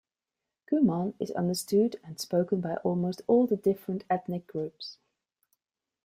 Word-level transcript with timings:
Kuman 0.67 1.13
is 1.19 1.29
understood 1.29 1.99
and 2.03 2.19
spoken 2.19 2.59
by 2.59 2.73
almost 2.77 3.21
all 3.27 3.45
the 3.45 3.55
different 3.55 4.03
ethnic 4.09 4.47
groups. 4.47 4.97